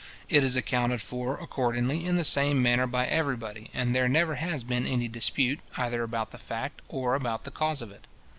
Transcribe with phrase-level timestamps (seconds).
[0.29, 4.33] It is accounted for, accordingly, in the same manner by every body; and there never
[4.33, 8.07] has been any dispute, either about the fact, or about the cause of it.